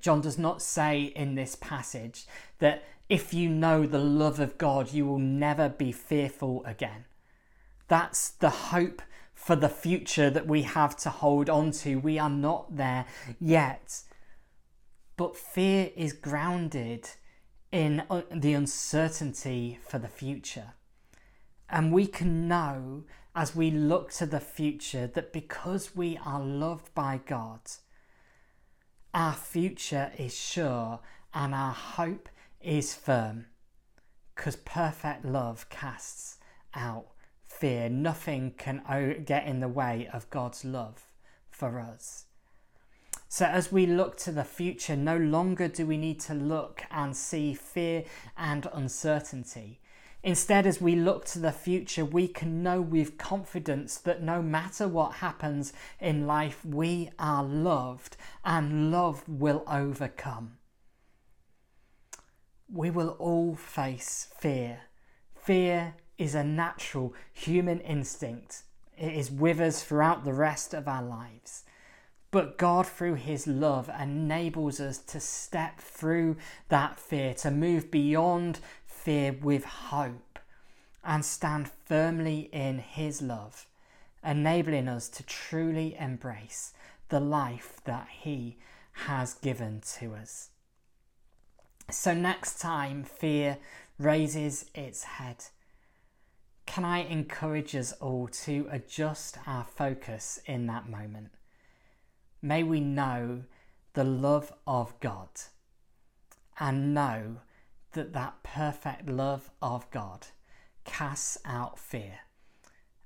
John 0.00 0.20
does 0.20 0.38
not 0.38 0.62
say 0.62 1.02
in 1.02 1.34
this 1.34 1.54
passage 1.54 2.26
that 2.58 2.84
if 3.08 3.32
you 3.32 3.48
know 3.48 3.86
the 3.86 3.98
love 3.98 4.40
of 4.40 4.58
God, 4.58 4.92
you 4.92 5.06
will 5.06 5.18
never 5.18 5.68
be 5.68 5.92
fearful 5.92 6.64
again. 6.64 7.04
That's 7.88 8.30
the 8.30 8.50
hope 8.50 9.02
for 9.34 9.54
the 9.54 9.68
future 9.68 10.28
that 10.30 10.46
we 10.46 10.62
have 10.62 10.96
to 10.96 11.10
hold 11.10 11.48
on 11.48 11.70
to. 11.70 11.96
We 11.96 12.18
are 12.18 12.30
not 12.30 12.76
there 12.76 13.06
yet. 13.38 14.02
But 15.16 15.36
fear 15.36 15.90
is 15.94 16.12
grounded 16.12 17.08
in 17.70 18.02
uh, 18.10 18.22
the 18.34 18.54
uncertainty 18.54 19.78
for 19.86 19.98
the 19.98 20.08
future. 20.08 20.74
And 21.68 21.92
we 21.92 22.06
can 22.06 22.48
know 22.48 23.04
as 23.34 23.54
we 23.54 23.70
look 23.70 24.12
to 24.12 24.26
the 24.26 24.40
future 24.40 25.06
that 25.06 25.32
because 25.32 25.94
we 25.94 26.18
are 26.24 26.40
loved 26.40 26.94
by 26.94 27.20
God, 27.26 27.60
our 29.12 29.34
future 29.34 30.12
is 30.16 30.36
sure 30.36 31.00
and 31.34 31.54
our 31.54 31.72
hope 31.72 32.28
is 32.60 32.94
firm. 32.94 33.46
Because 34.34 34.56
perfect 34.56 35.24
love 35.24 35.68
casts 35.70 36.38
out 36.74 37.06
fear. 37.46 37.88
Nothing 37.88 38.52
can 38.56 38.82
get 39.24 39.46
in 39.46 39.60
the 39.60 39.68
way 39.68 40.08
of 40.12 40.28
God's 40.30 40.64
love 40.64 41.08
for 41.50 41.80
us. 41.80 42.26
So, 43.28 43.44
as 43.44 43.72
we 43.72 43.86
look 43.86 44.16
to 44.18 44.32
the 44.32 44.44
future, 44.44 44.96
no 44.96 45.16
longer 45.16 45.68
do 45.68 45.86
we 45.86 45.96
need 45.96 46.20
to 46.20 46.34
look 46.34 46.84
and 46.90 47.16
see 47.16 47.54
fear 47.54 48.04
and 48.36 48.68
uncertainty. 48.72 49.80
Instead, 50.26 50.66
as 50.66 50.80
we 50.80 50.96
look 50.96 51.24
to 51.24 51.38
the 51.38 51.52
future, 51.52 52.04
we 52.04 52.26
can 52.26 52.60
know 52.60 52.80
with 52.80 53.16
confidence 53.16 53.96
that 53.98 54.20
no 54.20 54.42
matter 54.42 54.88
what 54.88 55.12
happens 55.12 55.72
in 56.00 56.26
life, 56.26 56.64
we 56.64 57.08
are 57.16 57.44
loved 57.44 58.16
and 58.44 58.90
love 58.90 59.22
will 59.28 59.62
overcome. 59.68 60.58
We 62.68 62.90
will 62.90 63.10
all 63.20 63.54
face 63.54 64.26
fear. 64.36 64.80
Fear 65.36 65.94
is 66.18 66.34
a 66.34 66.42
natural 66.42 67.14
human 67.32 67.78
instinct, 67.78 68.64
it 68.98 69.12
is 69.12 69.30
with 69.30 69.60
us 69.60 69.84
throughout 69.84 70.24
the 70.24 70.32
rest 70.32 70.74
of 70.74 70.88
our 70.88 71.04
lives. 71.04 71.62
But 72.32 72.58
God, 72.58 72.86
through 72.88 73.14
His 73.14 73.46
love, 73.46 73.88
enables 73.98 74.80
us 74.80 74.98
to 74.98 75.20
step 75.20 75.78
through 75.78 76.36
that 76.68 76.98
fear, 76.98 77.32
to 77.34 77.52
move 77.52 77.90
beyond 77.90 78.58
fear 79.06 79.30
with 79.40 79.64
hope 79.64 80.40
and 81.04 81.24
stand 81.24 81.70
firmly 81.84 82.50
in 82.52 82.80
His 82.80 83.22
love, 83.22 83.68
enabling 84.24 84.88
us 84.88 85.08
to 85.10 85.22
truly 85.22 85.94
embrace 85.96 86.72
the 87.08 87.20
life 87.20 87.78
that 87.84 88.08
He 88.10 88.58
has 89.04 89.34
given 89.34 89.80
to 89.98 90.14
us. 90.14 90.50
So, 91.88 92.14
next 92.14 92.58
time 92.58 93.04
fear 93.04 93.58
raises 93.96 94.68
its 94.74 95.04
head, 95.04 95.36
can 96.66 96.84
I 96.84 97.04
encourage 97.04 97.76
us 97.76 97.92
all 97.92 98.26
to 98.42 98.66
adjust 98.72 99.38
our 99.46 99.62
focus 99.62 100.40
in 100.46 100.66
that 100.66 100.88
moment? 100.88 101.30
May 102.42 102.64
we 102.64 102.80
know 102.80 103.44
the 103.92 104.02
love 104.02 104.52
of 104.66 104.98
God 104.98 105.28
and 106.58 106.92
know 106.92 107.36
that 107.96 108.12
that 108.12 108.42
perfect 108.42 109.08
love 109.08 109.50
of 109.60 109.90
God 109.90 110.28
casts 110.84 111.36
out 111.44 111.78
fear 111.78 112.20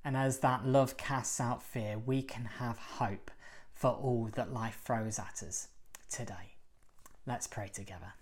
And 0.05 0.17
as 0.17 0.39
that 0.39 0.67
love 0.67 0.97
casts 0.97 1.41
out 1.41 1.63
fear, 1.63 1.99
we 1.99 2.23
can 2.23 2.45
have 2.45 2.79
hope 2.79 3.31
for 3.73 3.91
all 3.91 4.31
that 4.35 4.53
life 4.53 4.81
throws 4.85 5.19
at 5.19 5.43
us 5.47 5.69
today. 6.11 6.55
Let's 7.27 7.47
pray 7.47 7.69
together. 7.69 8.15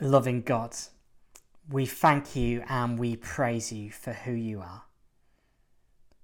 Loving 0.00 0.42
God, 0.42 0.76
we 1.70 1.86
thank 1.86 2.36
you 2.36 2.62
and 2.68 2.98
we 2.98 3.16
praise 3.16 3.72
you 3.72 3.90
for 3.90 4.12
who 4.12 4.32
you 4.32 4.60
are. 4.60 4.82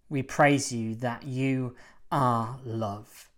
We 0.09 0.23
praise 0.23 0.73
you 0.73 0.94
that 0.97 1.25
you 1.25 1.75
are 2.11 2.59
love, 2.64 3.31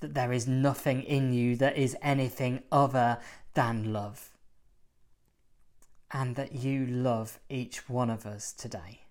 that 0.00 0.14
there 0.14 0.32
is 0.32 0.46
nothing 0.46 1.02
in 1.02 1.32
you 1.32 1.56
that 1.56 1.76
is 1.76 1.96
anything 2.02 2.62
other 2.70 3.18
than 3.54 3.92
love, 3.92 4.30
and 6.10 6.36
that 6.36 6.52
you 6.52 6.86
love 6.86 7.40
each 7.48 7.88
one 7.88 8.10
of 8.10 8.24
us 8.26 8.52
today. 8.52 9.02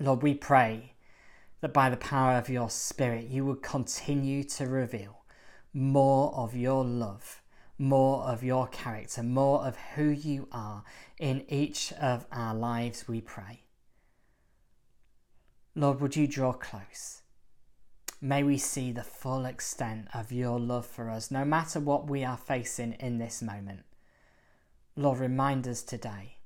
Lord, 0.00 0.22
we 0.22 0.34
pray 0.34 0.94
that 1.60 1.72
by 1.72 1.90
the 1.90 1.96
power 1.96 2.36
of 2.36 2.48
your 2.48 2.70
Spirit, 2.70 3.26
you 3.28 3.44
would 3.44 3.62
continue 3.62 4.44
to 4.44 4.66
reveal 4.66 5.24
more 5.72 6.32
of 6.34 6.56
your 6.56 6.84
love, 6.84 7.42
more 7.78 8.22
of 8.22 8.42
your 8.42 8.66
character, 8.68 9.22
more 9.22 9.66
of 9.66 9.76
who 9.94 10.08
you 10.08 10.48
are 10.50 10.84
in 11.18 11.44
each 11.48 11.92
of 11.94 12.26
our 12.32 12.54
lives, 12.54 13.06
we 13.06 13.20
pray. 13.20 13.62
Lord, 15.74 16.00
would 16.00 16.16
you 16.16 16.26
draw 16.26 16.52
close? 16.52 17.17
May 18.20 18.42
we 18.42 18.58
see 18.58 18.90
the 18.90 19.04
full 19.04 19.44
extent 19.44 20.08
of 20.12 20.32
your 20.32 20.58
love 20.58 20.86
for 20.86 21.08
us, 21.08 21.30
no 21.30 21.44
matter 21.44 21.78
what 21.78 22.10
we 22.10 22.24
are 22.24 22.36
facing 22.36 22.94
in 22.94 23.18
this 23.18 23.40
moment. 23.40 23.84
Lord, 24.96 25.20
remind 25.20 25.68
us 25.68 25.82
today, 25.82 26.38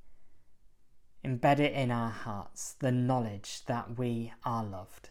embed 1.24 1.60
it 1.60 1.72
in 1.72 1.90
our 1.90 2.10
hearts, 2.10 2.74
the 2.78 2.92
knowledge 2.92 3.64
that 3.66 3.98
we 3.98 4.34
are 4.44 4.62
loved. 4.62 5.08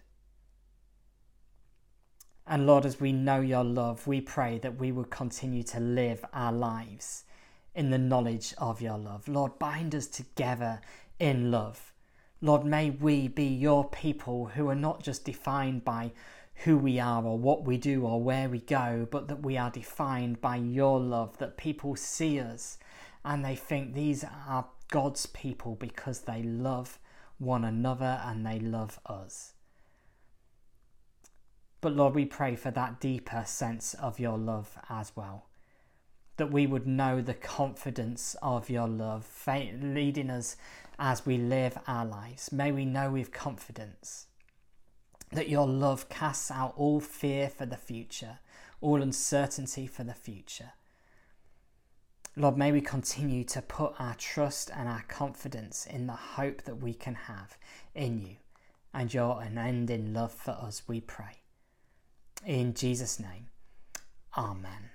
And 2.46 2.68
Lord, 2.68 2.86
as 2.86 3.00
we 3.00 3.12
know 3.12 3.40
your 3.40 3.64
love, 3.64 4.06
we 4.06 4.22
pray 4.22 4.60
that 4.60 4.80
we 4.80 4.92
will 4.92 5.06
continue 5.06 5.64
to 5.64 5.80
live 5.80 6.24
our 6.32 6.52
lives 6.52 7.24
in 7.74 7.90
the 7.90 7.98
knowledge 7.98 8.54
of 8.60 8.82
your 8.82 9.00
love. 9.00 9.28
Lord, 9.28 9.58
bind 9.58 9.96
us 9.96 10.06
together 10.06 10.82
in 11.18 11.50
love 11.50 11.92
Lord, 12.44 12.66
may 12.66 12.90
we 12.90 13.28
be 13.28 13.46
your 13.46 13.88
people 13.88 14.48
who 14.48 14.68
are 14.70 14.76
not 14.76 15.04
just 15.04 15.26
defined 15.26 15.86
by 15.86 16.12
who 16.64 16.78
we 16.78 17.00
are 17.00 17.24
or 17.24 17.38
what 17.38 17.66
we 17.66 17.78
do 17.78 18.06
or 18.06 18.22
where 18.22 18.48
we 18.48 18.60
go, 18.60 19.08
but 19.10 19.28
that 19.28 19.44
we 19.44 19.58
are 19.58 19.72
defined 19.72 20.40
by 20.42 20.56
your 20.56 21.00
love, 21.00 21.38
that 21.40 21.58
people 21.58 21.96
see 21.96 22.40
us 22.40 22.78
and 23.26 23.44
they 23.44 23.56
think 23.56 23.94
these 23.94 24.24
are 24.24 24.68
God's 24.90 25.26
people 25.28 25.76
because 25.76 26.22
they 26.22 26.44
love 26.44 27.00
one 27.38 27.64
another 27.64 28.22
and 28.24 28.46
they 28.46 28.60
love 28.60 29.00
us. 29.06 29.54
But 31.80 31.96
Lord, 31.96 32.14
we 32.14 32.26
pray 32.26 32.56
for 32.56 32.70
that 32.72 33.00
deeper 33.00 33.44
sense 33.48 33.96
of 33.96 34.20
your 34.20 34.38
love 34.38 34.78
as 34.88 35.14
well. 35.16 35.48
That 36.38 36.52
we 36.52 36.68
would 36.68 36.86
know 36.86 37.22
the 37.22 37.34
confidence 37.34 38.36
of 38.42 38.70
your 38.70 38.88
love, 38.88 39.28
leading 39.48 40.30
us 40.30 40.58
as 41.00 41.26
we 41.26 41.38
live 41.38 41.80
our 41.88 42.06
lives. 42.06 42.52
May 42.52 42.72
we 42.72 42.86
know 42.86 43.12
with 43.12 43.32
confidence 43.32 44.28
that 45.32 45.50
your 45.50 45.68
love 45.68 46.10
casts 46.10 46.52
out 46.52 46.74
all 46.76 47.00
fear 47.00 47.50
for 47.50 47.66
the 47.66 47.78
future, 47.78 48.40
all 48.82 49.02
uncertainty 49.02 49.88
for 49.88 50.04
the 50.04 50.14
future. 50.14 50.74
Lord, 52.36 52.58
may 52.58 52.72
we 52.72 52.82
continue 52.82 53.44
to 53.46 53.62
put 53.62 53.94
our 54.00 54.16
trust 54.16 54.72
and 54.74 54.88
our 54.88 55.04
confidence 55.08 55.86
in 55.86 56.08
the 56.08 56.14
hope 56.14 56.64
that 56.64 56.78
we 56.78 56.94
can 56.94 57.16
have 57.16 57.58
in 57.94 58.22
you 58.22 58.38
and 58.94 59.14
your 59.14 59.42
unending 59.42 60.14
love 60.14 60.32
for 60.32 60.52
us, 60.52 60.84
we 60.88 61.02
pray. 61.02 61.42
In 62.46 62.74
Jesus' 62.74 63.20
name, 63.20 63.48
Amen. 64.38 64.91